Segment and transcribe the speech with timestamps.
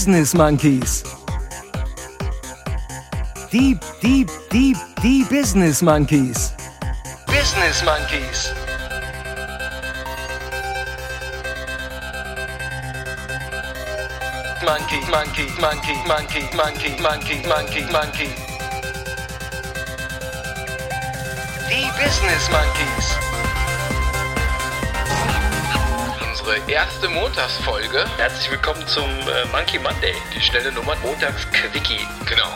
[0.00, 1.02] Business Monkeys.
[3.52, 6.54] Die, die, die, die Business Monkeys.
[7.26, 8.54] Business Monkeys.
[14.64, 18.30] Monkey, monkey, monkey, monkey, monkey, monkey, monkey, monkey.
[21.68, 23.29] Die Business Monkeys.
[26.40, 28.04] Unsere erste Montagsfolge.
[28.16, 30.14] Herzlich willkommen zum äh, Monkey Monday.
[30.34, 30.96] Die schnelle Nummer.
[31.02, 32.06] Montags Quickie.
[32.24, 32.48] Genau.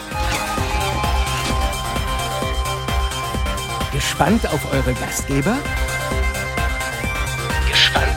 [3.92, 5.58] Gespannt auf eure Gastgeber?
[7.68, 8.16] Gespannt.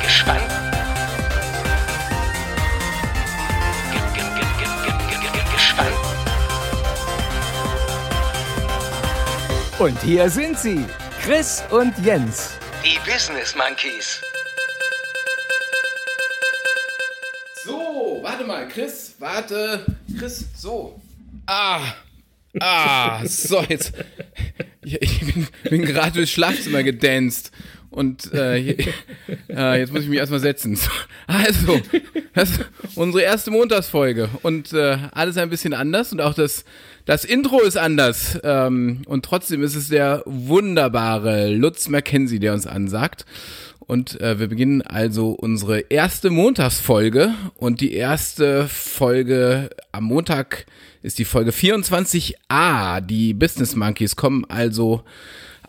[0.00, 0.40] Gespannt.
[3.90, 5.96] Ge- ge- ge- ge- ge- ge- ge- Gespannt.
[9.80, 10.86] Und hier sind sie,
[11.20, 12.50] Chris und Jens.
[12.82, 14.22] Die Business Monkeys.
[17.62, 19.84] So, warte mal, Chris, warte.
[20.18, 20.98] Chris, so.
[21.46, 21.94] Ah.
[22.58, 23.92] Ah, so, jetzt.
[24.82, 27.52] Ich, bin, bin gerade durchs Schlafzimmer gedanced.
[27.90, 28.58] Und äh,
[29.48, 30.76] äh, jetzt muss ich mich erstmal setzen.
[30.76, 30.90] So,
[31.26, 31.80] Also,
[32.34, 32.60] das ist
[32.94, 34.28] unsere erste Montagsfolge.
[34.42, 36.12] Und äh, alles ein bisschen anders.
[36.12, 36.64] Und auch das,
[37.04, 38.38] das Intro ist anders.
[38.44, 43.26] Ähm, und trotzdem ist es der wunderbare Lutz Mackenzie, der uns ansagt.
[43.80, 47.34] Und äh, wir beginnen also unsere erste Montagsfolge.
[47.56, 50.66] Und die erste Folge am Montag
[51.02, 53.00] ist die Folge 24a.
[53.00, 55.02] Die Business Monkeys kommen also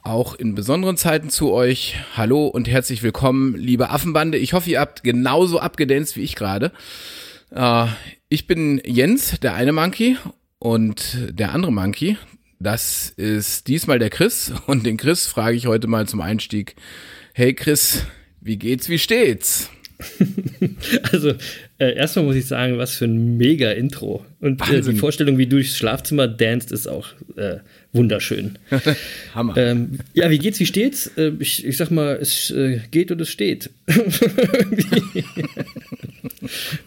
[0.03, 1.95] auch in besonderen Zeiten zu euch.
[2.15, 4.37] Hallo und herzlich willkommen, liebe Affenbande.
[4.37, 6.71] Ich hoffe, ihr habt genauso abgedanced wie ich gerade.
[7.53, 7.87] Äh,
[8.29, 10.17] ich bin Jens, der eine Monkey.
[10.59, 12.17] Und der andere Monkey,
[12.59, 14.53] das ist diesmal der Chris.
[14.67, 16.75] Und den Chris frage ich heute mal zum Einstieg.
[17.33, 18.05] Hey Chris,
[18.41, 19.69] wie geht's, wie steht's?
[21.11, 21.33] Also,
[21.77, 24.25] äh, erstmal muss ich sagen, was für ein mega Intro.
[24.39, 27.57] Und äh, die Vorstellung, wie du durchs Schlafzimmer danced, ist auch äh,
[27.93, 28.57] wunderschön.
[29.35, 29.57] Hammer.
[29.57, 31.07] ähm, ja, wie geht's, wie steht's?
[31.17, 33.69] Äh, ich, ich sag mal, es äh, geht und es steht.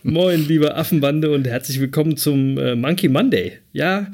[0.03, 3.53] Moin, liebe Affenbande und herzlich willkommen zum äh, Monkey Monday.
[3.73, 4.13] Ja,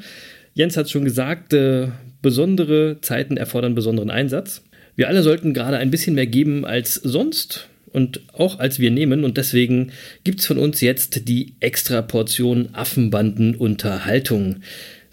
[0.53, 1.87] Jens hat schon gesagt, äh,
[2.21, 4.61] besondere Zeiten erfordern besonderen Einsatz.
[4.95, 9.23] Wir alle sollten gerade ein bisschen mehr geben als sonst und auch als wir nehmen
[9.23, 9.91] und deswegen
[10.23, 14.57] gibt's von uns jetzt die extra Portion Affenbanden-Unterhaltung.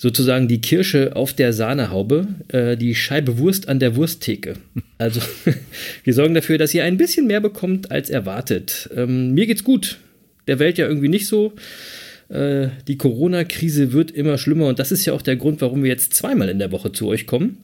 [0.01, 4.55] Sozusagen die Kirsche auf der Sahnehaube, äh, die Scheibe Wurst an der Wursttheke.
[4.97, 5.21] Also,
[6.05, 8.89] wir sorgen dafür, dass ihr ein bisschen mehr bekommt als erwartet.
[8.95, 9.99] Ähm, mir geht's gut.
[10.47, 11.53] Der Welt ja irgendwie nicht so.
[12.29, 15.91] Äh, die Corona-Krise wird immer schlimmer und das ist ja auch der Grund, warum wir
[15.91, 17.59] jetzt zweimal in der Woche zu euch kommen.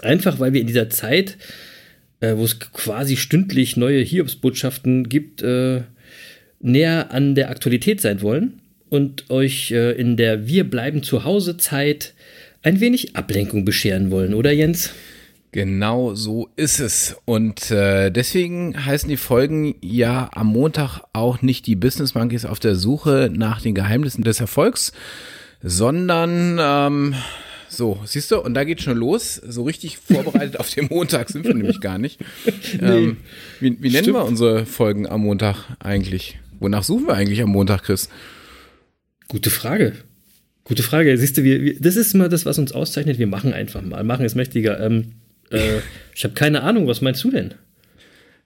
[0.00, 1.38] Einfach weil wir in dieser Zeit,
[2.18, 5.82] äh, wo es quasi stündlich neue Hiobsbotschaften gibt, äh,
[6.58, 8.60] näher an der Aktualität sein wollen
[8.90, 12.14] und euch äh, in der Wir bleiben zu Hause Zeit
[12.62, 14.90] ein wenig Ablenkung bescheren wollen, oder Jens?
[15.52, 17.16] Genau so ist es.
[17.24, 22.60] Und äh, deswegen heißen die Folgen ja am Montag auch nicht die Business Monkeys auf
[22.60, 24.92] der Suche nach den Geheimnissen des Erfolgs,
[25.62, 27.14] sondern ähm,
[27.70, 29.36] so, siehst du, und da geht schon los.
[29.36, 32.20] So richtig vorbereitet auf den Montag sind wir nämlich gar nicht.
[32.80, 33.16] Ähm,
[33.60, 36.38] wie wie nennen wir unsere Folgen am Montag eigentlich?
[36.60, 38.08] Wonach suchen wir eigentlich am Montag, Chris?
[39.28, 39.92] Gute Frage.
[40.64, 41.16] Gute Frage.
[41.18, 43.18] Siehst du, wir, wir, das ist mal das, was uns auszeichnet.
[43.18, 44.02] Wir machen einfach mal.
[44.02, 44.80] Machen ist mächtiger.
[44.80, 45.12] Ähm,
[45.50, 45.78] äh,
[46.14, 46.86] ich habe keine Ahnung.
[46.86, 47.54] Was meinst du denn?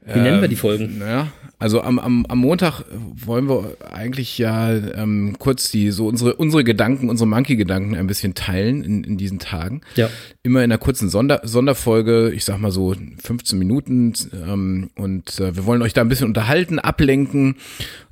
[0.04, 0.98] Wie nennen wir die Folgen?
[0.98, 1.28] Naja,
[1.62, 6.64] also am, am, am Montag wollen wir eigentlich ja ähm, kurz die so unsere unsere
[6.64, 9.82] Gedanken, unsere Monkey-Gedanken ein bisschen teilen in, in diesen Tagen.
[9.94, 10.10] Ja.
[10.42, 15.54] Immer in einer kurzen Sonder, Sonderfolge, ich sag mal so 15 Minuten ähm, und äh,
[15.54, 17.54] wir wollen euch da ein bisschen unterhalten, ablenken,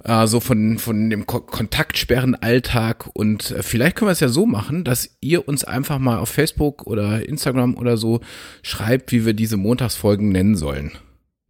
[0.05, 4.47] äh, so von, von dem Ko Kontaktsperren-Alltag und äh, vielleicht können wir es ja so
[4.47, 8.21] machen, dass ihr uns einfach mal auf Facebook oder Instagram oder so
[8.63, 10.93] schreibt, wie wir diese Montagsfolgen nennen sollen.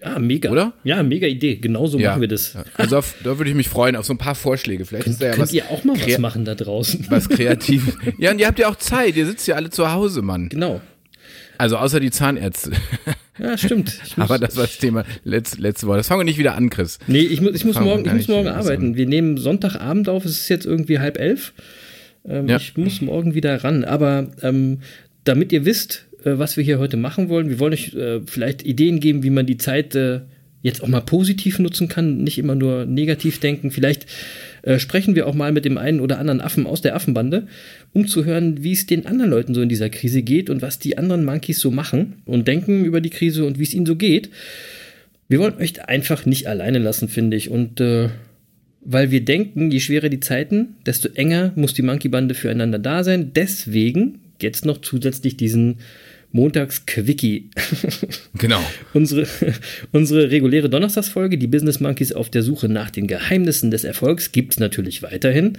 [0.03, 0.51] Ah, mega.
[0.51, 0.73] Oder?
[0.85, 1.57] Ja, mega Idee.
[1.57, 2.55] Genau so machen wir das.
[2.55, 2.65] Ja.
[2.75, 4.85] Also auf, da würde ich mich freuen auf so ein paar Vorschläge.
[4.87, 7.07] Vielleicht ist da ja Könnt was, ihr auch mal was machen da draußen?
[7.11, 7.97] was kreativ.
[8.19, 9.17] ja, und ihr habt ja auch Zeit.
[9.17, 10.49] Ihr sitzt ja alle zu Hause, Mann.
[10.49, 10.81] Genau.
[11.59, 12.71] Also außer die Zahnärzte.
[13.39, 13.99] Ja, stimmt.
[14.17, 15.99] Muss, Aber das war das Thema letzte, letzte Woche.
[15.99, 16.99] Das fangen wir nicht wieder an, Chris.
[17.07, 18.97] nee, ich muss, ich muss morgen, ich muss morgen arbeiten.
[18.97, 21.53] Wir nehmen Sonntagabend auf, es ist jetzt irgendwie halb elf.
[22.27, 22.57] Ähm, Ja.
[22.57, 23.85] Ich muss morgen wieder ran.
[23.85, 24.81] Aber ähm,
[25.25, 29.01] damit ihr wisst, was wir hier heute machen wollen, wir wollen euch äh, vielleicht Ideen
[29.01, 30.21] geben, wie man die Zeit äh,
[30.63, 33.71] jetzt auch mal positiv nutzen kann, nicht immer nur negativ denken.
[33.71, 34.07] Vielleicht
[34.63, 37.47] äh, sprechen wir auch mal mit dem einen oder anderen Affen aus der Affenbande,
[37.93, 40.79] um zu hören, wie es den anderen Leuten so in dieser Krise geht und was
[40.79, 43.97] die anderen Monkeys so machen und denken über die Krise und wie es ihnen so
[43.97, 44.31] geht.
[45.29, 47.51] Wir wollen euch einfach nicht alleine lassen, finde ich.
[47.51, 48.09] Und äh,
[48.83, 53.33] weil wir denken, je schwerer die Zeiten, desto enger muss die Monkey-Bande füreinander da sein.
[53.35, 55.79] Deswegen jetzt noch zusätzlich diesen
[56.33, 57.51] Montags-Quickie.
[58.39, 58.61] Genau.
[58.95, 59.27] unsere,
[59.93, 64.55] unsere reguläre Donnerstagsfolge, die Business Monkeys auf der Suche nach den Geheimnissen des Erfolgs, gibt
[64.55, 65.59] es natürlich weiterhin.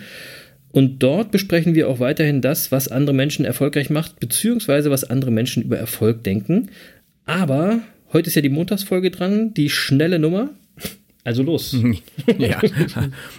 [0.71, 5.31] Und dort besprechen wir auch weiterhin das, was andere Menschen erfolgreich macht, beziehungsweise was andere
[5.31, 6.69] Menschen über Erfolg denken.
[7.25, 7.81] Aber
[8.13, 10.50] heute ist ja die Montagsfolge dran, die schnelle Nummer.
[11.23, 11.75] Also los.
[12.39, 12.59] ja.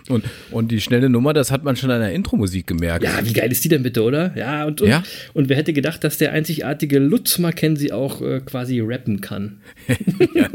[0.09, 3.03] Und, und die schnelle Nummer, das hat man schon an der Intro-Musik gemerkt.
[3.05, 4.37] Ja, wie geil ist die denn bitte, oder?
[4.37, 5.03] Ja, und, und, Ja.
[5.35, 9.59] und wer hätte gedacht, dass der einzigartige Lutz Mackenzie auch äh, quasi rappen kann?
[10.35, 10.49] Ja,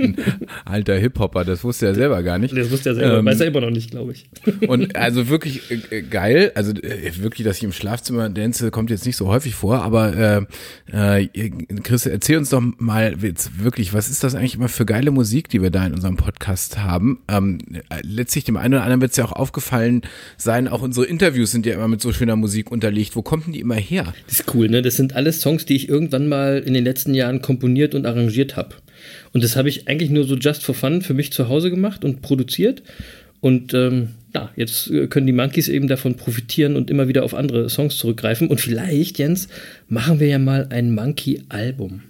[0.65, 2.55] alter Hip-Hopper, das wusste er selber gar nicht.
[2.55, 4.27] Das wusste er selber, Ähm, weiß er immer noch nicht, glaube ich.
[4.67, 9.05] Und also wirklich äh, geil, also äh, wirklich, dass ich im Schlafzimmer dance, kommt jetzt
[9.05, 10.47] nicht so häufig vor, aber
[10.91, 11.49] äh, äh,
[11.83, 15.49] Chris, erzähl uns doch mal jetzt wirklich, was ist das eigentlich immer für geile Musik,
[15.49, 17.16] die wir da in unserem Podcast haben?
[17.27, 20.01] Ähm, äh, letztlich dem einen oder anderen wird es ja auch aufgefallen
[20.37, 23.15] sein, auch unsere Interviews sind ja immer mit so schöner Musik unterlegt.
[23.15, 24.13] Wo kommt denn die immer her?
[24.27, 24.81] Das ist cool, ne?
[24.81, 28.55] Das sind alles Songs, die ich irgendwann mal in den letzten Jahren komponiert und arrangiert
[28.55, 28.75] habe.
[29.33, 32.03] Und das habe ich eigentlich nur so just for fun für mich zu Hause gemacht
[32.03, 32.83] und produziert.
[33.39, 37.33] Und ähm, ja, jetzt äh, können die Monkeys eben davon profitieren und immer wieder auf
[37.33, 38.47] andere Songs zurückgreifen.
[38.47, 39.47] Und vielleicht, Jens,
[39.87, 42.01] machen wir ja mal ein Monkey-Album.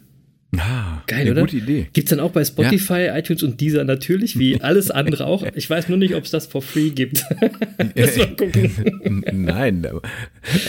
[0.56, 1.42] Ah, Geil, eine oder?
[1.42, 1.88] Gute Idee.
[1.92, 5.46] Gibt's dann auch bei Spotify, iTunes und Deezer natürlich, wie alles andere auch.
[5.56, 7.24] Ich weiß nur nicht, ob es das for free gibt.
[7.96, 9.26] Müssen wir gucken.
[9.34, 10.02] Nein, aber,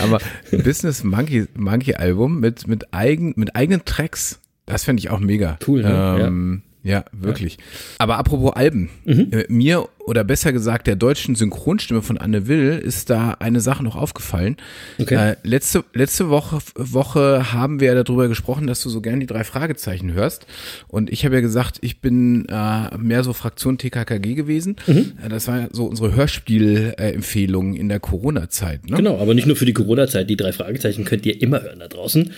[0.00, 0.20] aber
[0.50, 5.58] Business Monkey, Monkey Album mit, mit, eigen, mit eigenen Tracks, das fände ich auch mega.
[5.66, 6.18] Cool, ne?
[6.20, 6.67] Ähm, ja.
[7.12, 7.58] Wirklich.
[7.98, 9.28] Aber apropos Alben, Mhm.
[9.32, 13.84] äh, mir oder besser gesagt der deutschen Synchronstimme von Anne Will ist da eine Sache
[13.84, 14.56] noch aufgefallen.
[14.98, 15.32] Okay.
[15.32, 19.26] Äh, letzte, letzte Woche, Woche haben wir ja darüber gesprochen, dass du so gern die
[19.26, 20.46] drei Fragezeichen hörst.
[20.88, 24.76] Und ich habe ja gesagt, ich bin äh, mehr so Fraktion TKKG gewesen.
[24.86, 25.12] Mhm.
[25.22, 28.88] Äh, Das war ja so unsere Hörspiel-Empfehlung in der Corona-Zeit.
[28.88, 28.96] Ne?
[28.96, 30.28] Genau, aber nicht nur für die Corona-Zeit.
[30.30, 32.32] Die drei Fragezeichen könnt ihr immer hören da draußen.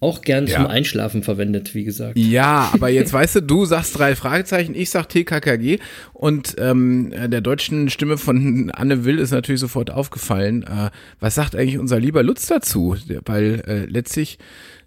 [0.00, 0.68] Auch gern zum Ja.
[0.68, 2.16] Einschlafen verwendet, wie gesagt.
[2.16, 5.78] Ja, aber jetzt weißt du, du sagst drei Fragezeichen, ich sag TKKG
[6.12, 10.62] und ähm, der deutschen Stimme von Anne Will ist natürlich sofort aufgefallen.
[10.62, 12.94] Äh, was sagt eigentlich unser lieber Lutz dazu?
[13.24, 14.38] Weil äh, letztlich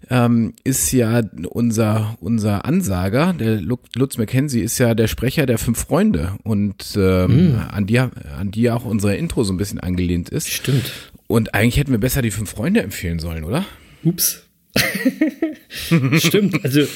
[0.08, 1.20] ähm, ist ja
[1.50, 6.94] unser unser Ansager, der Lu- Lutz McKenzie, ist ja der Sprecher der fünf Freunde und
[6.96, 10.48] ähm, an die an die auch unser Intro so ein bisschen angelehnt ist.
[10.48, 10.90] Stimmt.
[11.26, 13.66] Und eigentlich hätten wir besser die fünf Freunde empfehlen sollen, oder?
[14.04, 14.44] Ups.
[16.18, 16.64] Stimmt.
[16.64, 16.86] Also,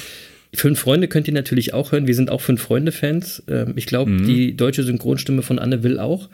[0.55, 2.07] Fünf Freunde könnt ihr natürlich auch hören.
[2.07, 3.43] Wir sind auch Fünf Freunde-Fans.
[3.49, 6.29] Ähm, ich glaube, die deutsche Synchronstimme von Anne Will auch.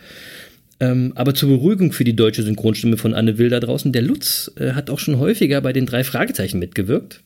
[0.81, 4.51] Ähm, aber zur Beruhigung für die deutsche Synchronstimme von Anne Will da draußen, der Lutz
[4.57, 7.23] äh, hat auch schon häufiger bei den drei Fragezeichen mitgewirkt.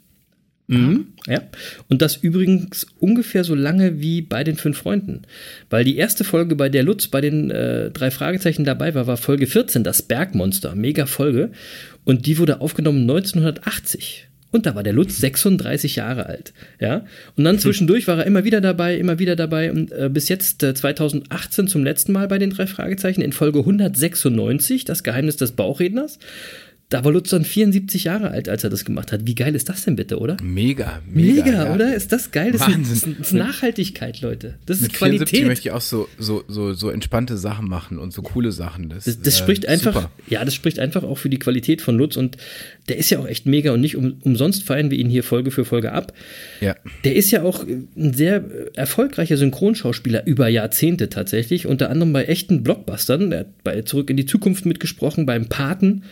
[0.68, 1.06] Mhm.
[1.26, 1.42] Ja.
[1.88, 5.23] Und das übrigens ungefähr so lange wie bei den fünf Freunden.
[5.70, 9.16] Weil die erste Folge, bei der Lutz bei den äh, drei Fragezeichen dabei war, war
[9.16, 10.75] Folge 14, das Bergmonster.
[10.75, 11.50] Mega Folge.
[12.04, 14.28] Und die wurde aufgenommen 1980.
[14.52, 16.54] Und da war der Lutz 36 Jahre alt.
[16.80, 17.04] Ja.
[17.37, 19.70] Und dann zwischendurch war er immer wieder dabei, immer wieder dabei.
[19.70, 23.58] Und äh, bis jetzt äh, 2018 zum letzten Mal bei den drei Fragezeichen in Folge
[23.58, 26.18] 196, das Geheimnis des Bauchredners.
[26.88, 29.26] Da war Lutz dann 74 Jahre alt, als er das gemacht hat.
[29.26, 30.37] Wie geil ist das denn bitte, oder?
[30.40, 31.75] Mega, mega, Mega, ja.
[31.75, 31.93] oder?
[31.97, 32.52] Ist das geil?
[32.52, 33.16] Das ist, Wahnsinn.
[33.21, 34.55] ist Nachhaltigkeit, Leute.
[34.66, 35.47] Das ist Mit 74 Qualität.
[35.49, 38.88] möchte ich auch so, so, so, so entspannte Sachen machen und so coole Sachen.
[38.88, 40.11] Das, Das, das äh, spricht einfach, super.
[40.28, 42.37] ja, das spricht einfach auch für die Qualität von Lutz und
[42.88, 45.50] der ist ja auch echt mega und nicht um, umsonst feiern wir ihn hier Folge
[45.50, 46.12] für Folge ab.
[46.61, 46.76] Ja.
[47.02, 52.62] Der ist ja auch ein sehr erfolgreicher Synchronschauspieler über Jahrzehnte tatsächlich, unter anderem bei echten
[52.62, 53.33] Blockbustern.
[53.33, 56.05] Er hat bei Zurück in die Zukunft mitgesprochen, beim Paten.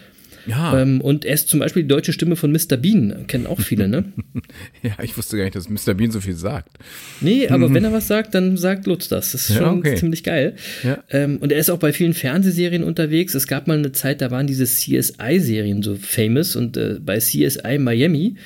[0.47, 0.81] Ja.
[0.81, 2.77] Ähm, und er ist zum Beispiel die deutsche Stimme von Mr.
[2.77, 4.05] Bean, kennen auch viele, ne?
[4.83, 5.95] ja, ich wusste gar nicht, dass Mr.
[5.95, 6.79] Bean so viel sagt.
[7.21, 9.33] Nee, aber wenn er was sagt, dann sagt Lutz das.
[9.33, 9.51] Das ist.
[9.51, 9.95] Ja, schon okay.
[9.97, 10.55] ziemlich geil.
[10.83, 11.03] Ja.
[11.11, 13.35] Ähm, und er ist auch bei vielen Fernsehserien unterwegs.
[13.35, 17.79] Es gab mal eine Zeit, da waren diese CSI-Serien so famous und äh, bei CSI
[17.79, 18.37] Miami,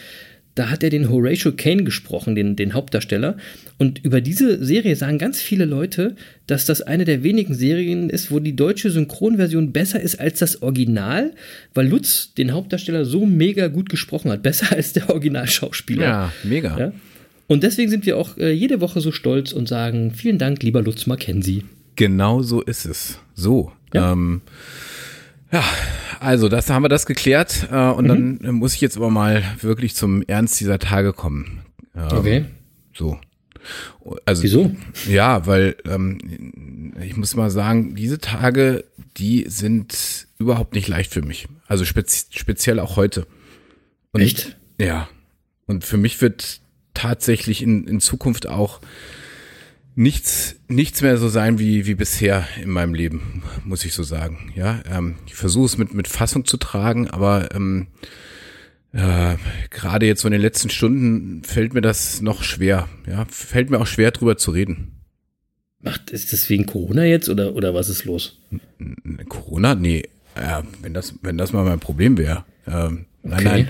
[0.58, 3.36] Da hat er den Horatio Kane gesprochen, den, den Hauptdarsteller.
[3.78, 6.16] Und über diese Serie sagen ganz viele Leute,
[6.48, 10.60] dass das eine der wenigen Serien ist, wo die deutsche Synchronversion besser ist als das
[10.60, 11.32] Original,
[11.74, 14.42] weil Lutz den Hauptdarsteller so mega gut gesprochen hat.
[14.48, 16.02] Besser als der Originalschauspieler.
[16.02, 16.76] Ja, mega.
[16.76, 16.92] Ja?
[17.46, 20.82] Und deswegen sind wir auch äh, jede Woche so stolz und sagen, vielen Dank, lieber
[20.82, 21.62] Lutz Mackenzie.
[21.94, 23.20] Genau so ist es.
[23.34, 23.70] So.
[23.94, 24.10] Ja.
[24.12, 24.40] Ähm,
[25.52, 25.64] ja,
[26.20, 29.42] also das haben wir das geklärt äh, und dann äh, muss ich jetzt aber mal
[29.60, 31.60] wirklich zum Ernst dieser Tage kommen.
[31.94, 32.44] Ähm, Okay.
[32.94, 33.18] So.
[34.24, 34.74] Also, Wieso?
[35.08, 38.84] Ja, weil ähm, ich muss mal sagen, diese Tage,
[39.16, 41.48] die sind überhaupt nicht leicht für mich.
[41.66, 43.26] Also spezi speziell auch heute.
[44.12, 44.56] Und Echt?
[44.80, 45.08] Ja.
[45.66, 46.60] Und für mich wird
[46.94, 48.80] tatsächlich in, in Zukunft auch
[49.98, 54.52] nichts, nichts mehr so sein wie, wie bisher in meinem Leben, muss ich so sagen.
[54.54, 57.88] Ja, ähm, ich versuche es mit, mit Fassung zu tragen, aber ähm,
[58.92, 59.34] äh,
[59.70, 62.88] gerade jetzt so in den letzten Stunden fällt mir das noch schwer.
[63.08, 64.92] Ja, fällt mir auch schwer drüber zu reden.
[65.80, 68.38] Macht, ist das wegen Corona jetzt oder, oder was ist los?
[69.28, 69.74] Corona?
[69.74, 70.04] Nee,
[70.36, 72.44] ja, wenn das, wenn das mal mein Problem wäre.
[72.68, 73.44] Ähm, nein, Okay.
[73.44, 73.68] nein.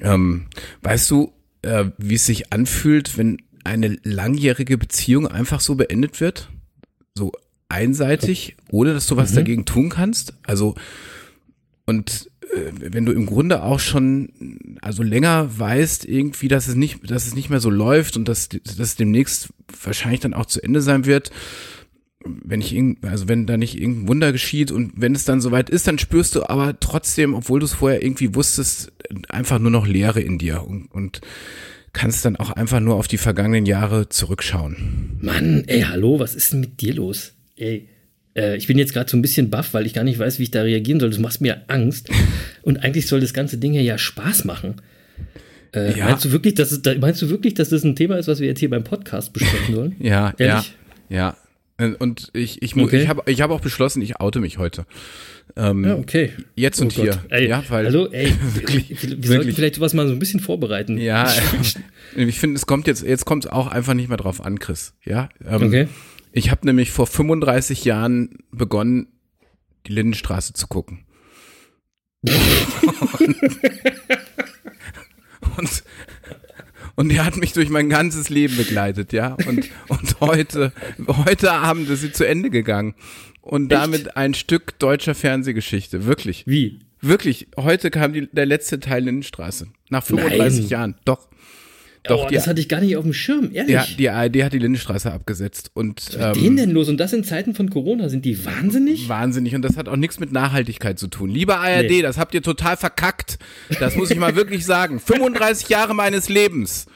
[0.00, 0.46] Ähm,
[0.82, 6.48] weißt du, äh, wie es sich anfühlt, wenn eine langjährige Beziehung einfach so beendet wird?
[7.14, 7.32] So
[7.68, 10.34] einseitig, ohne dass du was dagegen tun kannst?
[10.42, 10.74] Also,
[11.86, 17.10] und äh, wenn du im Grunde auch schon, also länger weißt irgendwie, dass es nicht,
[17.10, 19.50] dass es nicht mehr so läuft und dass, dass es demnächst
[19.82, 21.30] wahrscheinlich dann auch zu Ende sein wird,
[22.24, 25.70] wenn ich irgend, also wenn da nicht irgendein Wunder geschieht und wenn es dann soweit
[25.70, 28.92] ist, dann spürst du aber trotzdem, obwohl du es vorher irgendwie wusstest,
[29.28, 31.20] einfach nur noch Leere in dir und, und
[31.92, 35.18] kannst dann auch einfach nur auf die vergangenen Jahre zurückschauen.
[35.20, 37.32] Mann, ey, hallo, was ist denn mit dir los?
[37.56, 37.88] Ey,
[38.36, 40.44] äh, ich bin jetzt gerade so ein bisschen baff, weil ich gar nicht weiß, wie
[40.44, 41.10] ich da reagieren soll.
[41.10, 42.08] Du machst mir Angst.
[42.62, 44.76] Und eigentlich soll das ganze Ding ja Spaß machen.
[45.74, 46.06] Äh, Ja.
[46.06, 48.46] Meinst du wirklich, dass es, meinst du wirklich, dass das ein Thema ist, was wir
[48.46, 49.96] jetzt hier beim Podcast besprechen sollen?
[50.00, 50.74] Ja, Ehrlich?
[51.08, 51.36] ja, ja.
[51.98, 53.02] Und ich, ich, Okay.
[53.02, 54.86] ich habe ich hab auch beschlossen, ich oute mich heute.
[55.56, 56.32] Ähm, Ja, okay.
[56.54, 57.24] Jetzt und Oh hier.
[57.28, 59.54] Ey, ja, weil hallo, ey, wirklich, wir sollten wirklich.
[59.56, 60.96] vielleicht sowas mal so ein bisschen vorbereiten.
[60.98, 61.32] Ja,
[62.16, 64.94] ich finde, es kommt jetzt, jetzt kommt es auch einfach nicht mehr drauf an, Chris.
[65.04, 65.28] Ja.
[65.44, 65.88] Ähm, Okay.
[66.32, 69.08] Ich habe nämlich vor 35 Jahren begonnen,
[69.88, 71.04] die Lindenstraße zu gucken.
[75.56, 75.82] und,
[77.00, 79.36] und der hat mich durch mein ganzes Leben begleitet, ja.
[79.46, 80.72] Und, und heute,
[81.08, 82.94] heute Abend ist sie zu Ende gegangen.
[83.40, 86.04] Und damit ein Stück deutscher Fernsehgeschichte.
[86.04, 86.44] Wirklich.
[86.46, 86.80] Wie?
[87.00, 87.48] Wirklich.
[87.56, 89.68] Heute kam die, der letzte Teil Lindenstraße.
[89.88, 90.68] Nach 35 Nein.
[90.68, 90.94] Jahren.
[91.06, 91.30] Doch.
[92.02, 93.74] Doch, oh, die, das hatte ich gar nicht auf dem Schirm, ehrlich.
[93.74, 95.70] ja, die ARD hat die Lindenstraße abgesetzt.
[95.74, 96.88] Und Was ist ähm, denen denn los?
[96.88, 98.08] Und das in Zeiten von Corona?
[98.08, 99.08] Sind die wahnsinnig?
[99.10, 99.54] Wahnsinnig.
[99.54, 101.28] Und das hat auch nichts mit Nachhaltigkeit zu tun.
[101.28, 102.02] Lieber ARD, Nee.
[102.02, 103.38] das habt ihr total verkackt.
[103.80, 104.98] Das muss ich mal wirklich sagen.
[105.04, 106.86] 35 Jahre meines Lebens.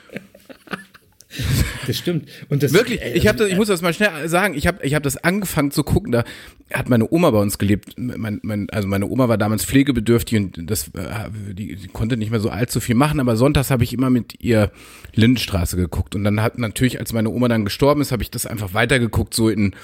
[1.86, 2.28] Das stimmt.
[2.48, 4.54] Und das, Wirklich, ich, hab also, das, ich muss das mal schnell sagen.
[4.54, 6.12] Ich habe ich hab das angefangen zu gucken.
[6.12, 6.24] Da
[6.72, 7.94] hat meine Oma bei uns gelebt.
[7.96, 12.30] Mein, mein, also meine Oma war damals pflegebedürftig und das, äh, die, die konnte nicht
[12.30, 13.20] mehr so allzu viel machen.
[13.20, 14.70] Aber sonntags habe ich immer mit ihr
[15.14, 16.14] Lindenstraße geguckt.
[16.14, 19.34] Und dann hat natürlich, als meine Oma dann gestorben ist, habe ich das einfach weitergeguckt,
[19.34, 19.74] so in,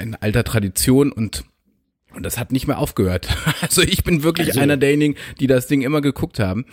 [0.00, 1.44] in alter Tradition und
[2.14, 3.26] und das hat nicht mehr aufgehört.
[3.62, 6.66] Also ich bin wirklich Also- einer derjenigen, die das Ding immer geguckt haben.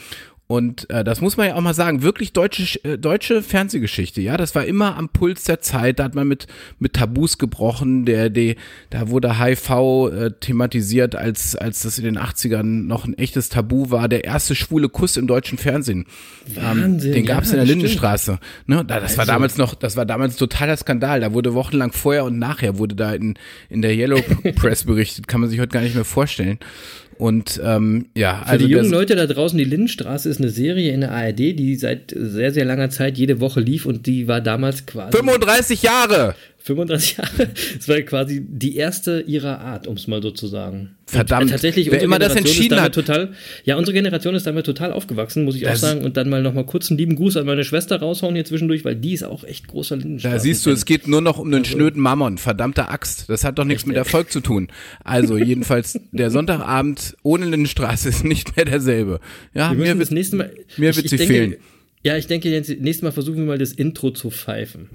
[0.51, 4.35] Und äh, das muss man ja auch mal sagen, wirklich deutsche, äh, deutsche Fernsehgeschichte, ja,
[4.35, 6.47] das war immer am Puls der Zeit, da hat man mit,
[6.79, 8.55] mit Tabus gebrochen, der, der,
[8.89, 9.69] da wurde HIV
[10.11, 14.55] äh, thematisiert, als, als das in den 80ern noch ein echtes Tabu war, der erste
[14.55, 16.07] schwule Kuss im deutschen Fernsehen.
[16.55, 17.67] Wahnsinn, Den gab es ja, in der.
[17.67, 18.39] Lindenstraße.
[18.65, 21.19] Ne, da, das war Also- damals noch, das war damals totaler Skandal.
[21.19, 23.35] Da wurde wochenlang vorher und nachher wurde da in,
[23.69, 24.19] in der Yellow
[24.55, 25.27] Press berichtet.
[25.27, 26.57] Kann man sich heute gar nicht mehr vorstellen.
[27.19, 30.93] Und ähm, ja, Für also die jungen Leute da draußen, die Lindenstraße ist eine Serie
[30.93, 34.39] in der ARD, die seit sehr, sehr langer Zeit jede Woche lief und die war
[34.39, 36.33] damals quasi 35 Jahre!
[36.69, 37.49] 35 Jahre.
[37.79, 40.91] Es war quasi die erste ihrer Art, um es mal so zu sagen.
[41.05, 42.93] Verdammt, Und, äh, tatsächlich, wer unsere immer das entschieden ist damit hat.
[42.93, 43.29] Total,
[43.65, 46.03] ja, unsere Generation ist damit total aufgewachsen, muss ich auch Das- sagen.
[46.03, 48.95] Und dann mal nochmal kurz einen lieben Gruß an meine Schwester raushauen hier zwischendurch, weil
[48.95, 50.35] die ist auch echt großer Lindenstraße.
[50.35, 52.37] Da siehst du, es geht nur noch um den schnöden Mammon.
[52.37, 53.25] Verdammte Axt.
[53.27, 54.67] Das hat doch nichts mit Erfolg zu tun.
[55.03, 59.19] Also, jedenfalls, der Sonntagabend ohne Lindenstraße ist nicht mehr derselbe.
[59.55, 60.51] Ja, Wir mir wird, das nächste Mal.
[60.77, 61.55] mir ich- wird sie denke, fehlen.
[62.01, 64.89] Ja, ich denke, jetzt, nächstes Mal versuchen wir mal das Intro zu pfeifen.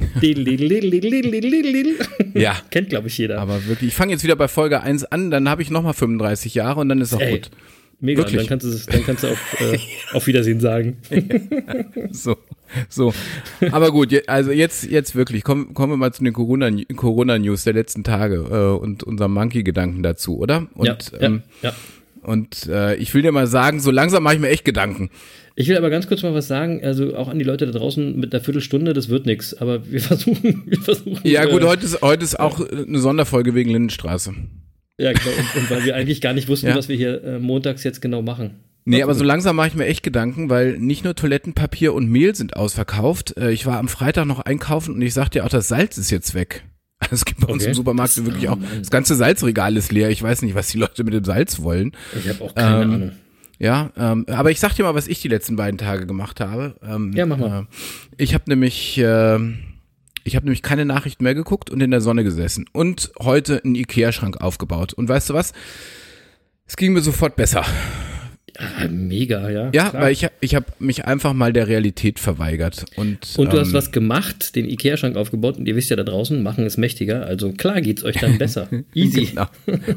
[2.34, 2.56] Ja.
[2.70, 3.40] Kennt, glaube ich, jeder.
[3.40, 6.54] Aber wirklich, ich fange jetzt wieder bei Folge 1 an, dann habe ich nochmal 35
[6.54, 7.50] Jahre und dann ist auch Ey, gut.
[8.00, 8.38] Mega, Wirklich.
[8.38, 9.78] dann kannst du es- dann kannst du auf, äh,
[10.16, 10.96] auf Wiedersehen sagen.
[12.10, 12.36] So,
[12.88, 13.12] so.
[13.70, 17.64] Aber gut, also jetzt, jetzt wirklich, kommen, kommen wir mal zu den Corona, Corona News
[17.64, 20.66] der letzten Tage äh, und unserem Monkey-Gedanken dazu, oder?
[20.74, 21.74] Und ja, ähm, ja, ja.
[22.22, 25.10] Und äh, ich will dir mal sagen, so langsam mache ich mir echt Gedanken.
[25.56, 28.18] Ich will aber ganz kurz mal was sagen, also auch an die Leute da draußen
[28.18, 31.20] mit einer Viertelstunde, das wird nichts, aber wir versuchen, wir versuchen.
[31.22, 34.34] Ja gut, äh, heute ist, heute ist auch eine Sonderfolge wegen Lindenstraße.
[34.98, 36.76] Ja, genau, und, und weil wir eigentlich gar nicht wussten, Ja.
[36.76, 38.60] was wir hier äh, montags jetzt genau machen.
[38.86, 42.34] Nee, aber so langsam mache ich mir echt Gedanken, weil nicht nur Toilettenpapier und Mehl
[42.34, 43.34] sind ausverkauft.
[43.38, 46.10] Äh, Ich war am Freitag noch einkaufen und ich sagte ja auch, das Salz ist
[46.10, 46.64] jetzt weg.
[47.10, 47.70] Es gibt bei uns Okay.
[47.70, 50.10] im Supermarkt Das- wirklich oh auch, das ganze Salzregal ist leer.
[50.10, 51.92] Ich weiß nicht, was die Leute mit dem Salz wollen.
[52.18, 53.12] Ich habe auch keine Ähm, Ahnung.
[53.58, 56.74] Ja, ähm, aber ich sag dir mal, was ich die letzten beiden Tage gemacht habe.
[56.82, 57.60] Ähm, Ja, mach mal.
[57.60, 59.38] Äh, ich habe nämlich, äh,
[60.24, 63.74] ich habe nämlich keine Nachrichten mehr geguckt und in der Sonne gesessen und heute einen
[63.76, 64.92] Ikea-Schrank aufgebaut.
[64.92, 65.52] Und weißt du was?
[66.66, 67.64] Es ging mir sofort besser.
[68.58, 69.70] Ah, mega, ja.
[69.72, 70.02] Ja, klar.
[70.02, 72.84] weil ich, ich habe mich einfach mal der Realität verweigert.
[72.96, 76.04] Und, Und du ähm, hast was gemacht, den Ikea-Schrank aufgebaut und ihr wisst ja da
[76.04, 78.68] draußen, machen ist mächtiger, also klar geht's euch dann besser.
[78.94, 79.24] Easy.
[79.34, 79.46] Genau,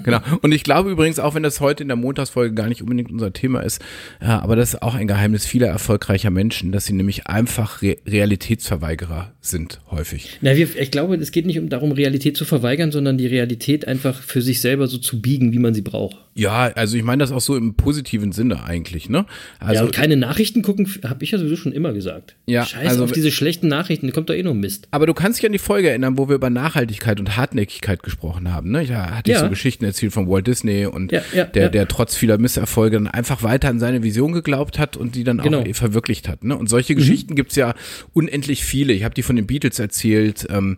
[0.04, 0.20] genau.
[0.42, 3.34] Und ich glaube übrigens, auch wenn das heute in der Montagsfolge gar nicht unbedingt unser
[3.34, 3.82] Thema ist,
[4.22, 7.98] ja, aber das ist auch ein Geheimnis vieler erfolgreicher Menschen, dass sie nämlich einfach Re
[8.08, 10.38] Realitätsverweigerer sind, häufig.
[10.42, 13.88] Na, wir, ich glaube, es geht nicht um darum, Realität zu verweigern, sondern die Realität
[13.88, 16.18] einfach für sich selber so zu biegen, wie man sie braucht.
[16.38, 19.26] Ja, also ich meine das auch so im positiven Sinne eigentlich, ne?
[19.62, 22.36] ja, Also und keine Nachrichten gucken, habe ich ja sowieso schon immer gesagt.
[22.46, 24.88] Ja, Scheiß also- auf diese schlechten Nachrichten, da kommt doch eh nur Mist.
[24.92, 28.54] Aber du kannst dich an die Folge erinnern, wo wir über Nachhaltigkeit und Hartnäckigkeit gesprochen
[28.54, 28.72] haben.
[28.72, 28.86] Ne?
[28.86, 29.44] Da hatte ich Ja.
[29.44, 31.70] so Geschichten erzählt von Walt Disney und Ja, ja, der, ja.
[31.70, 35.38] der trotz vieler Misserfolge dann einfach weiter an seine Vision geglaubt hat und die dann
[35.40, 35.62] Genau.
[35.64, 35.72] Mhm.
[35.72, 36.44] auch verwirklicht hat.
[36.44, 36.56] Ne?
[36.56, 37.74] Und solche Geschichten gibt's ja
[38.14, 38.94] unendlich viele.
[38.94, 40.48] Ich habe die von den Beatles erzählt.
[40.50, 40.78] Ähm,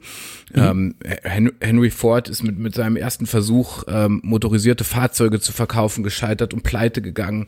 [0.54, 0.62] Mhm.
[0.62, 6.04] ähm, Hen Henry Ford ist mit, mit seinem ersten Versuch, ähm, motorisierte Fahrzeuge zu verkaufen,
[6.04, 7.46] gescheitert und pleite gegangen.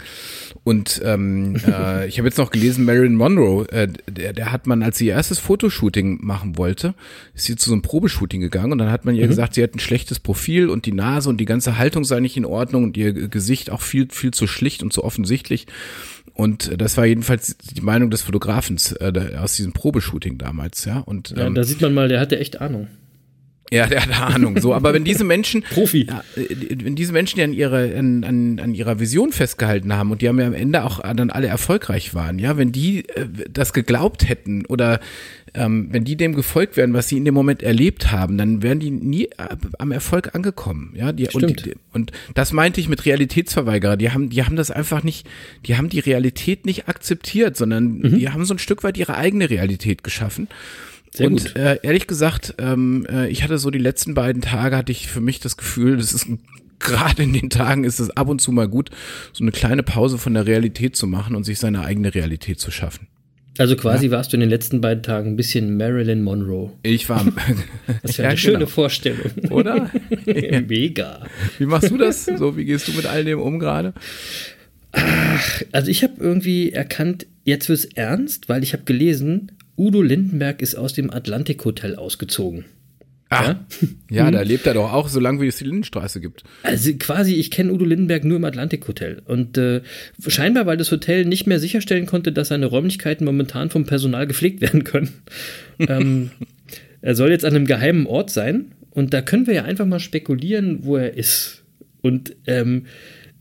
[0.63, 4.84] Und ähm, äh, ich habe jetzt noch gelesen, Marilyn Monroe, äh, der, der hat man,
[4.84, 6.94] als sie ihr erstes Fotoshooting machen wollte,
[7.34, 9.75] ist sie zu so einem Probeshooting gegangen und dann hat man ihr gesagt, sie hat
[9.75, 12.98] ein schlechtes Profil und die Nase und die ganze Haltung sei nicht in Ordnung und
[12.98, 15.68] ihr Gesicht auch viel, viel zu schlicht und zu offensichtlich.
[16.34, 21.00] Und das war jedenfalls die Meinung des Fotografen äh, aus diesem Probeshooting damals, ja.
[21.00, 22.88] Und Ja, ähm, da sieht man mal, der hatte echt Ahnung.
[23.72, 24.60] Ja, der hat Ahnung.
[24.60, 26.08] So, aber wenn diese Menschen, Profi.
[26.08, 26.46] ja, äh,
[26.84, 30.28] wenn diese Menschen ja an ihre, an, an, an ihrer Vision festgehalten haben und die
[30.28, 34.28] haben ja am Ende auch dann alle erfolgreich waren, ja, wenn die äh, das geglaubt
[34.28, 35.00] hätten oder
[35.53, 38.79] ähm, wenn die dem gefolgt wären, was sie in dem Moment erlebt haben, dann wären
[38.79, 41.12] die nie äh, am Erfolg angekommen, ja.
[41.12, 41.66] Die, und, Stimmt.
[41.66, 43.98] die, und das meinte ich mit Realitätsverweigerer.
[43.98, 45.27] Die haben, die haben das einfach nicht,
[45.66, 48.20] die haben die Realität nicht akzeptiert, sondern Mhm.
[48.20, 50.48] die haben so ein Stück weit ihre eigene Realität geschaffen.
[51.14, 51.56] Sehr und.
[51.56, 55.22] Äh, ehrlich gesagt, ähm, äh, ich hatte so die letzten beiden Tage hatte ich für
[55.22, 56.28] mich das Gefühl, das ist
[56.80, 58.90] gerade in den Tagen ist es ab und zu mal gut,
[59.34, 62.72] so eine kleine Pause von der Realität zu machen und sich seine eigene Realität zu
[62.72, 63.08] schaffen.
[63.58, 66.72] Also quasi warst du in den letzten beiden Tagen ein bisschen Marilyn Monroe.
[66.84, 67.26] Ich war,
[68.02, 68.70] Das ist ja Ja, eine schöne genau.
[68.70, 69.30] Vorstellung.
[69.50, 69.92] oder?
[70.68, 71.26] Mega.
[71.60, 72.26] Wie machst du das?
[72.26, 73.94] So, wie gehst du mit all dem um gerade?
[75.72, 80.75] Also ich habe irgendwie erkannt, jetzt wird's ernst, weil ich habe gelesen, Udo Lindenberg ist
[80.75, 82.66] aus dem Atlantik Hotel ausgezogen.
[83.29, 83.55] Ah,
[84.10, 86.44] ja, da lebt er doch auch, so lange wie es die Lindenstraße gibt.
[86.64, 89.22] Also quasi, ich kenne Udo Lindenberg nur im Atlantik Hotel.
[89.25, 89.81] Und äh,
[90.27, 94.60] scheinbar, weil das Hotel nicht mehr sicherstellen konnte, dass seine Räumlichkeiten momentan vom Personal gepflegt
[94.62, 95.10] werden können.
[95.79, 96.31] ähm,
[97.01, 98.74] er soll jetzt an einem geheimen Ort sein.
[98.92, 101.64] Und da können wir ja einfach mal spekulieren, wo er ist.
[102.01, 102.86] Und ähm,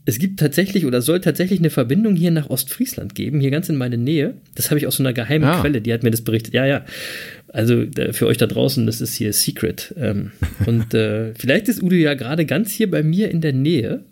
[0.05, 3.77] es gibt tatsächlich oder soll tatsächlich eine Verbindung hier nach Ostfriesland geben, hier ganz in
[3.77, 4.33] meine Nähe.
[4.55, 5.61] Das habe ich aus so einer geheimen Ah.
[5.61, 6.53] Quelle, die hat mir das berichtet.
[6.53, 6.85] Ja, ja.
[7.49, 9.93] Also für euch da draußen, das ist hier Secret.
[9.97, 10.31] Ähm,
[10.65, 14.03] und äh, vielleicht ist Udo ja gerade ganz hier bei mir in der Nähe.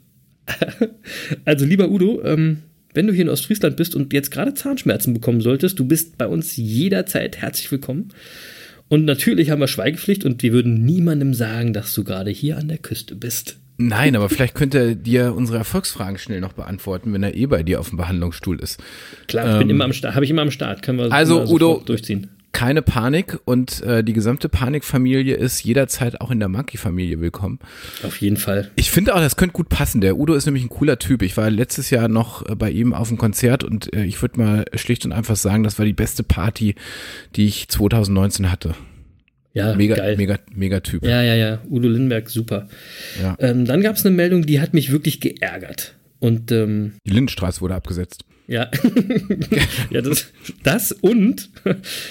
[1.45, 2.60] also lieber Udo, ähm,
[2.93, 6.28] wenn du hier in Ostfriesland bist und jetzt gerade Zahnschmerzen bekommen solltest, du bist bei
[6.28, 8.10] uns jederzeit herzlich willkommen.
[8.89, 12.67] Und natürlich haben wir Schweigepflicht und wir würden niemandem sagen, dass du gerade hier an
[12.67, 13.58] der Küste bist.
[13.81, 17.63] Nein, aber vielleicht könnte er dir unsere Erfolgsfragen schnell noch beantworten, wenn er eh bei
[17.63, 18.83] dir auf dem Behandlungsstuhl ist.
[19.29, 21.47] Klar, ich bin immer am Start, habe ich immer am Start, können wir Also, immer
[21.47, 22.29] sofort Udo, durchziehen.
[22.51, 27.59] Keine Panik und äh, die gesamte Panikfamilie ist jederzeit auch in der Monkey-Familie willkommen.
[28.03, 28.69] Auf jeden Fall.
[28.75, 30.01] Ich finde auch, das könnte gut passen.
[30.01, 31.21] Der Udo ist nämlich ein cooler Typ.
[31.21, 34.41] Ich war letztes Jahr noch äh, bei ihm auf dem Konzert und äh, ich würde
[34.41, 36.75] mal schlicht und einfach sagen, das war die beste Party,
[37.37, 38.73] die ich 2019 hatte.
[39.53, 40.15] Ja, Mega, geil.
[40.17, 41.03] mega, mega Typ.
[41.03, 41.59] Ja, ja, ja.
[41.69, 42.67] Udo Lindenberg, super.
[43.21, 43.35] Ja.
[43.39, 45.95] Ähm, dann gab es eine Meldung, die hat mich wirklich geärgert.
[46.19, 48.23] Und ähm, Die Lindenstraße wurde abgesetzt.
[48.49, 48.69] Ja,
[49.91, 50.31] ja das,
[50.63, 51.49] das und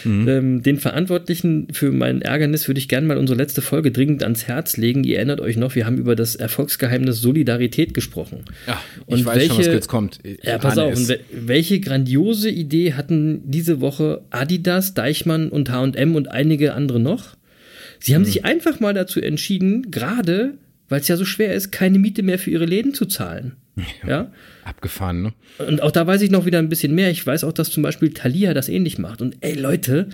[0.05, 4.46] ähm, den Verantwortlichen für mein Ärgernis würde ich gerne mal unsere letzte Folge dringend ans
[4.46, 5.03] Herz legen.
[5.05, 8.44] Ihr erinnert euch noch, wir haben über das Erfolgsgeheimnis Solidarität gesprochen.
[8.66, 10.20] Ja, ich Und weiß schon, was welche- jetzt kommt.
[10.22, 10.96] Ich Ja, pass auf.
[10.96, 17.01] Und wel- welche grandiose Idee hatten diese Woche Adidas, Deichmann und H&M und einige andere
[17.01, 17.37] noch?
[18.01, 20.55] Sie haben sich einfach mal dazu entschieden, gerade
[20.88, 23.57] weil es ja so schwer ist, keine Miete mehr für ihre Läden zu zahlen.
[24.07, 24.31] Ja.
[24.64, 25.33] Abgefahren, ne?
[25.59, 27.11] Und auch da weiß ich noch wieder ein bisschen mehr.
[27.11, 29.23] Ich weiß auch, dass zum Beispiel Thalia das ähnlich macht.
[29.23, 30.09] Und ey, Leute,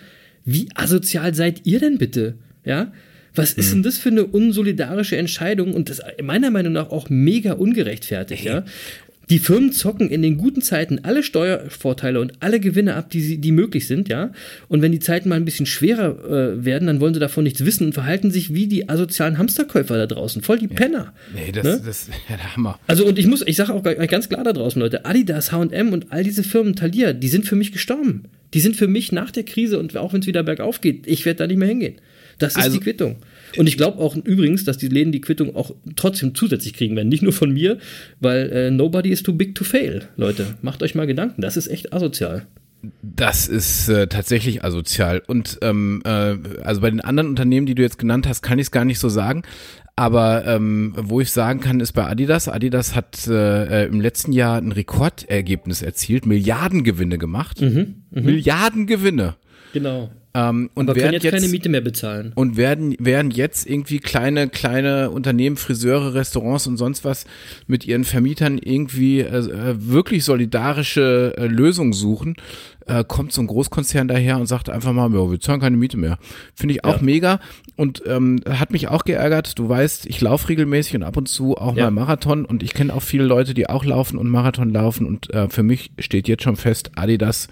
[0.44, 2.34] wie asozial seid ihr denn bitte?
[2.64, 2.92] Ja?
[3.36, 7.54] Was ist denn das für eine unsolidarische Entscheidung und das meiner Meinung nach auch mega
[7.54, 8.64] ungerechtfertigt, ja?
[9.30, 13.38] Die Firmen zocken in den guten Zeiten alle Steuervorteile und alle Gewinne ab, die, sie,
[13.38, 14.32] die möglich sind, ja.
[14.68, 16.24] Und wenn die Zeiten mal ein bisschen schwerer
[16.58, 19.96] äh, werden, dann wollen sie davon nichts wissen und verhalten sich wie die asozialen Hamsterkäufer
[19.96, 20.42] da draußen.
[20.42, 21.12] Voll die Penner.
[21.34, 21.80] Nee, das, Ne?
[21.84, 22.78] das ja, der Hammer.
[22.86, 26.06] Also und ich muss, ich sage auch ganz klar da draußen, Leute, Adidas, H&M und
[26.12, 28.24] all diese Firmen, Thalia, die sind für mich gestorben.
[28.52, 31.24] Die sind für mich nach der Krise und auch wenn es wieder bergauf geht, ich
[31.24, 31.94] werde da nicht mehr hingehen.
[32.38, 33.16] Das ist Also- die Quittung.
[33.56, 37.08] Und ich glaube auch übrigens, dass die Läden die Quittung auch trotzdem zusätzlich kriegen werden.
[37.08, 37.78] Nicht nur von mir,
[38.20, 40.08] weil äh, nobody is too big to fail.
[40.16, 41.42] Leute, macht euch mal Gedanken.
[41.42, 42.46] Das ist echt asozial.
[43.02, 45.22] Das ist äh, tatsächlich asozial.
[45.26, 48.66] Und ähm, äh, also bei den anderen Unternehmen, die du jetzt genannt hast, kann ich
[48.66, 49.42] es gar nicht so sagen.
[49.96, 52.48] Aber ähm, wo ich sagen kann, ist bei Adidas.
[52.48, 57.60] Adidas hat äh, äh, im letzten Jahr ein Rekordergebnis erzielt, Milliardengewinne gemacht.
[57.60, 59.36] Mhm, Milliardengewinne.
[59.72, 60.10] Genau.
[60.36, 62.32] Ähm, und Aber können während jetzt, keine Miete mehr bezahlen.
[62.34, 67.24] und werden, werden jetzt irgendwie kleine, kleine Unternehmen, Friseure, Restaurants und sonst was
[67.68, 72.34] mit ihren Vermietern irgendwie äh, äh, wirklich solidarische äh, Lösungen suchen,
[72.86, 76.18] äh, kommt so ein Großkonzern daher und sagt einfach mal, wir zahlen keine Miete mehr.
[76.54, 77.02] Finde ich auch Ja.
[77.02, 77.40] mega
[77.76, 79.56] und ähm, hat mich auch geärgert.
[79.58, 81.84] Du weißt, ich laufe regelmäßig und ab und zu auch Ja.
[81.84, 85.32] mal Marathon und ich kenne auch viele Leute, die auch laufen und Marathon laufen und
[85.32, 87.46] äh, für mich steht jetzt schon fest, Adidas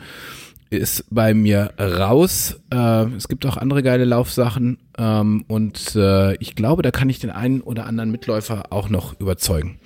[0.77, 2.61] ist bei mir raus.
[2.73, 7.19] Äh, es gibt auch andere geile Laufsachen ähm, und äh, ich glaube, da kann ich
[7.19, 9.79] den einen oder anderen Mitläufer auch noch überzeugen.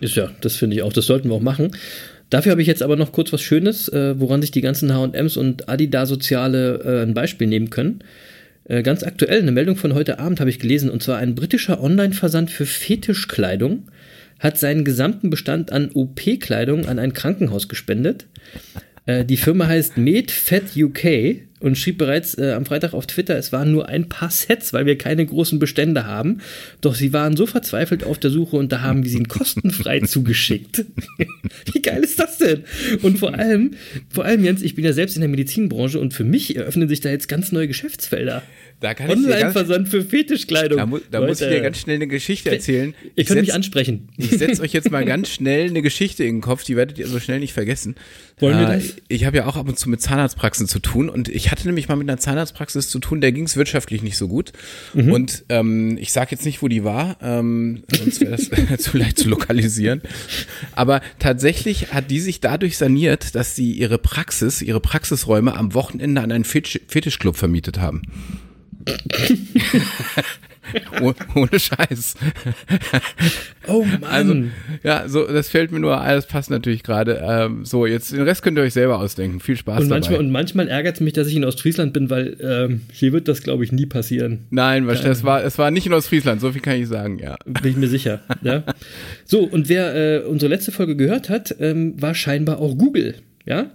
[0.00, 0.92] Ist ja, das finde ich auch.
[0.92, 1.70] Das sollten wir auch machen.
[2.30, 5.36] Dafür habe ich jetzt aber noch kurz was Schönes, äh, woran sich die ganzen H&Ms
[5.36, 8.00] und Adidas-Soziale äh, ein Beispiel nehmen können.
[8.64, 11.82] Äh, ganz aktuell, eine Meldung von heute Abend habe ich gelesen, und zwar ein britischer
[11.82, 13.88] Online-Versand für Fetischkleidung
[14.40, 18.26] hat seinen gesamten Bestand an OP-Kleidung an ein Krankenhaus gespendet.
[19.06, 23.52] Äh, die Firma heißt MedFed UK und schrieb bereits äh, am Freitag auf Twitter, es
[23.52, 26.40] waren nur ein paar Sets, weil wir keine großen Bestände haben.
[26.80, 30.00] Doch sie waren so verzweifelt auf der Suche und da haben wir sie ihnen kostenfrei
[30.04, 30.84] zugeschickt.
[31.72, 32.64] Wie geil ist das denn?
[33.02, 33.72] Und vor allem,
[34.10, 37.00] vor allem Jens, ich bin ja selbst in der Medizinbranche und für mich eröffnen sich
[37.00, 38.42] da jetzt ganz neue Geschäftsfelder.
[38.84, 40.76] Da kann Online-Versand für Fetischkleidung.
[40.76, 42.94] da, mu da muss ich dir ganz schnell eine Geschichte erzählen.
[43.02, 44.08] Ihr Ich könnt mich setz- ansprechen.
[44.18, 47.06] Ich setze euch jetzt mal ganz schnell eine Geschichte in den Kopf, die werdet ihr
[47.06, 47.94] so schnell nicht vergessen.
[48.40, 48.96] Wollen wir Äh, das?
[49.08, 51.88] Ich habe ja auch ab und zu mit Zahnarztpraxen zu tun und ich hatte nämlich
[51.88, 54.52] mal mit einer Zahnarztpraxis zu tun, der ging es wirtschaftlich nicht so gut.
[54.92, 55.12] Mhm.
[55.12, 58.50] Und ähm, ich sage jetzt nicht, wo die war, ähm, sonst wäre das
[58.82, 60.02] zu leicht zu lokalisieren.
[60.72, 66.20] Aber tatsächlich hat die sich dadurch saniert, dass sie ihre Praxis, ihre Praxisräume am Wochenende
[66.20, 68.02] an einen Fetisch Fetischclub vermietet haben.
[71.02, 72.16] Oh- Ohne Scheiß.
[73.66, 74.04] Oh Mann.
[74.10, 74.34] Also,
[74.82, 77.22] ja, so, das fällt mir nur, das passt natürlich gerade.
[77.26, 79.40] Ähm, so, jetzt den Rest könnt ihr euch selber ausdenken.
[79.40, 80.24] Viel Spaß und manchmal, dabei.
[80.26, 83.42] und manchmal ärgert es mich, dass ich in Ostfriesland bin, weil ähm, hier wird das,
[83.42, 84.40] glaube ich, nie passieren.
[84.50, 87.36] Nein, was, das war, es war nicht in Ostfriesland, so viel kann ich sagen, ja.
[87.46, 88.20] Bin ich mir sicher.
[88.42, 88.64] ja.
[89.24, 93.14] So, und wer äh, unsere letzte Folge gehört hat, ähm, war scheinbar auch Google.
[93.46, 93.70] Ja.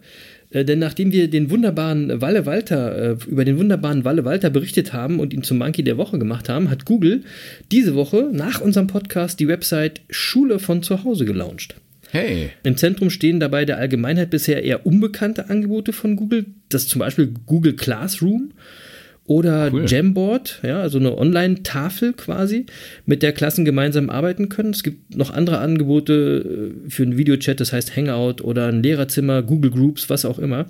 [0.51, 4.93] Äh, denn nachdem wir den wunderbaren Walle Walter, äh, über den wunderbaren Walle Walter berichtet
[4.93, 7.23] haben und ihn zum Monkey der Woche gemacht haben, hat Google
[7.71, 11.75] diese Woche nach unserem Podcast die Website Schule von zu Hause gelauncht.
[12.11, 16.99] Hey, Im Zentrum stehen dabei der Allgemeinheit bisher eher unbekannte Angebote von Google, das zum
[16.99, 18.51] Beispiel Google Classroom
[19.29, 19.85] oder Cool.
[19.85, 22.65] Jamboard, ja, also eine Online-Tafel quasi,
[23.05, 24.71] mit der Klassen gemeinsam arbeiten können.
[24.71, 29.43] Es gibt noch andere Angebote äh, für einen Videochat, das heißt Hangout oder ein Lehrerzimmer,
[29.43, 30.65] Google Groups, was auch immer.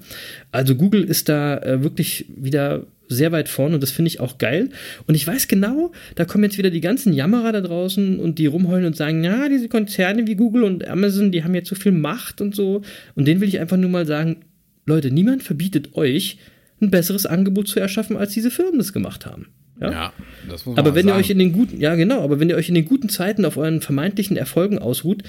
[0.51, 4.37] Also Google ist da äh, wirklich wieder sehr weit vorne und das finde ich auch
[4.37, 4.71] geil.
[5.07, 8.47] Und ich weiß genau, da kommen jetzt wieder die ganzen Jammerer da draußen und die
[8.47, 11.93] rumheulen und sagen, ja, diese Konzerne wie Google und Amazon, die haben jetzt so viel
[11.93, 12.81] Macht und so.
[13.15, 14.41] Und denen will ich einfach nur mal sagen,
[14.85, 16.39] Leute, niemand verbietet euch,
[16.81, 19.47] ein besseres Angebot zu erschaffen, als diese Firmen das gemacht haben.
[19.81, 19.91] Ja?
[19.91, 20.13] ja,
[20.49, 21.21] das muss man Aber wenn ihr sagen.
[21.21, 23.57] euch in den guten, ja genau, aber wenn ihr euch in den guten Zeiten auf
[23.57, 25.23] euren vermeintlichen Erfolgen ausruht,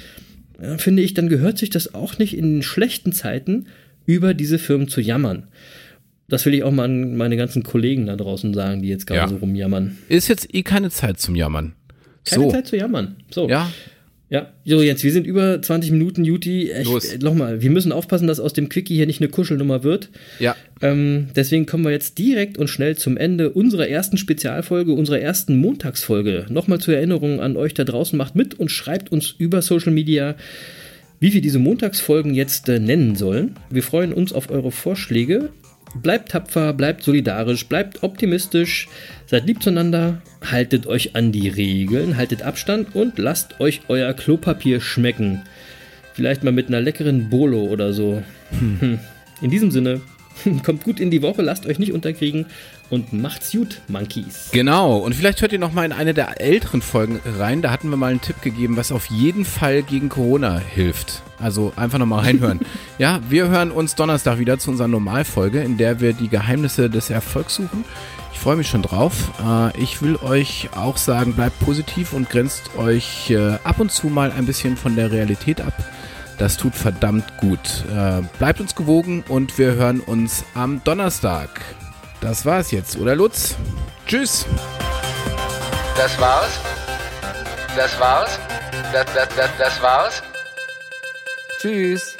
[0.60, 3.66] äh, finde ich, dann gehört sich das auch nicht in den schlechten Zeiten
[4.06, 5.44] über diese Firmen zu jammern.
[6.28, 9.20] Das will ich auch mal an meine ganzen Kollegen da draußen sagen, die jetzt gerade
[9.20, 9.28] Ja.
[9.28, 9.98] so rumjammern.
[10.08, 11.72] Ist jetzt eh keine Zeit zum Jammern.
[12.24, 13.16] Keine so, Zeit zu jammern.
[13.30, 13.48] So.
[13.48, 13.70] ja,
[14.30, 16.70] Ja, so jetzt, wir sind über 20 Minuten, Juti.
[16.70, 17.12] Echt, Los.
[17.12, 20.08] äh, nochmal, wir müssen aufpassen, dass aus dem Quickie hier nicht eine Kuschelnummer wird.
[20.38, 25.18] ja, Ähm, deswegen kommen wir jetzt direkt und schnell zum Ende unserer ersten Spezialfolge, unserer
[25.18, 26.46] ersten Montagsfolge.
[26.48, 30.36] Nochmal zur Erinnerung an euch da draußen, macht mit und schreibt uns über Social Media,
[31.18, 33.56] wie wir diese Montagsfolgen jetzt äh, nennen sollen.
[33.68, 35.48] Wir freuen uns auf eure Vorschläge.
[35.94, 38.88] Bleibt tapfer, bleibt solidarisch, bleibt optimistisch,
[39.26, 44.80] seid lieb zueinander, haltet euch an die Regeln, haltet Abstand und lasst euch euer Klopapier
[44.80, 45.42] schmecken.
[46.14, 48.22] Vielleicht mal mit einer leckeren Bolo oder so.
[48.58, 49.00] Hm.
[49.42, 50.00] In diesem Sinne,
[50.64, 52.46] kommt gut in die Woche, lasst euch nicht unterkriegen
[52.90, 54.50] und macht's gut, Monkeys.
[54.52, 57.62] Genau, und vielleicht hört ihr noch mal in eine der älteren Folgen rein.
[57.62, 61.22] Da hatten wir mal einen Tipp gegeben, was auf jeden Fall gegen Corona hilft.
[61.38, 62.60] Also einfach noch mal reinhören.
[62.98, 67.10] ja, wir hören uns Donnerstag wieder zu unserer Normalfolge, in der wir die Geheimnisse des
[67.10, 67.84] Erfolgs suchen.
[68.32, 69.32] Ich freue mich schon drauf.
[69.46, 74.08] Äh, ich will euch auch sagen, bleibt positiv und grenzt euch äh, ab und zu
[74.08, 75.74] mal ein bisschen von der Realität ab.
[76.40, 77.84] Das tut verdammt gut.
[77.94, 81.50] Äh, bleibt uns gewogen und wir hören uns am Donnerstag.
[82.22, 83.56] Das war's jetzt, oder Lutz?
[84.06, 84.46] Tschüss.
[85.98, 86.58] Das war's?
[87.76, 88.38] Das war's?
[88.90, 90.22] Das, das, das, das war's?
[91.60, 92.16] Tschüss.